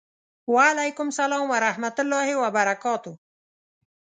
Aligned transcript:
وعلیکم 0.53 1.07
سلام 1.19 1.45
ورحمة 1.53 1.95
الله 2.03 2.27
وبرکاته 2.41 3.11